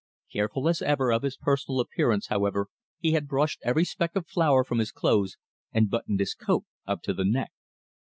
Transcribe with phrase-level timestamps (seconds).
[0.33, 4.63] Careful as ever of his personal appearance, however, he had brushed every speck of flour
[4.63, 5.37] from his clothes,
[5.73, 7.51] and buttoned his coat up to the neck.